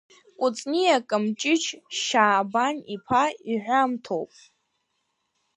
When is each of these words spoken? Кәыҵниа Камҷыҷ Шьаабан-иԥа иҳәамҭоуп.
Кәыҵниа 0.39 0.97
Камҷыҷ 1.09 1.63
Шьаабан-иԥа 1.99 3.23
иҳәамҭоуп. 3.51 4.31